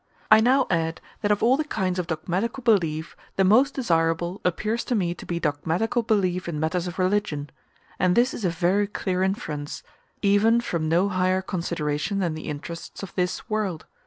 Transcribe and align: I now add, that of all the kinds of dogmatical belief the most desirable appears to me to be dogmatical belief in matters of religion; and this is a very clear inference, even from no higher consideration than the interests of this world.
I 0.31 0.39
now 0.39 0.65
add, 0.71 0.99
that 1.21 1.29
of 1.29 1.43
all 1.43 1.57
the 1.57 1.63
kinds 1.63 1.99
of 1.99 2.07
dogmatical 2.07 2.63
belief 2.63 3.15
the 3.35 3.43
most 3.43 3.75
desirable 3.75 4.41
appears 4.43 4.83
to 4.85 4.95
me 4.95 5.13
to 5.13 5.27
be 5.27 5.39
dogmatical 5.39 6.01
belief 6.01 6.49
in 6.49 6.59
matters 6.59 6.87
of 6.87 6.97
religion; 6.97 7.51
and 7.99 8.15
this 8.15 8.33
is 8.33 8.43
a 8.43 8.49
very 8.49 8.87
clear 8.87 9.21
inference, 9.21 9.83
even 10.23 10.59
from 10.59 10.89
no 10.89 11.07
higher 11.09 11.43
consideration 11.43 12.17
than 12.17 12.33
the 12.33 12.49
interests 12.49 13.03
of 13.03 13.13
this 13.13 13.47
world. 13.47 13.85